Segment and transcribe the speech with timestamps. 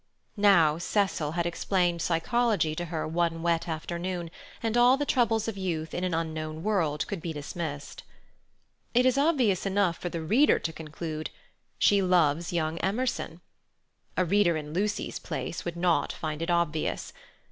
[0.37, 4.31] Now Cecil had explained psychology to her one wet afternoon,
[4.63, 8.01] and all the troubles of youth in an unknown world could be dismissed.
[8.95, 11.29] It is obvious enough for the reader to conclude,
[11.77, 13.41] "She loves young Emerson."
[14.17, 17.13] A reader in Lucy's place would not find it obvious.